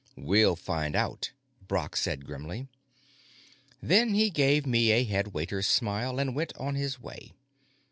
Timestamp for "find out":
0.55-1.31